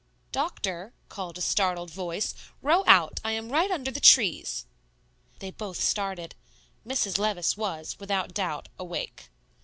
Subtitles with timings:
[0.31, 4.65] "Doctor," called a startled voice, "row out; I am right under the trees."
[5.37, 6.33] They both started.
[6.83, 7.19] Mrs.
[7.19, 9.29] Levice was, without doubt, awake.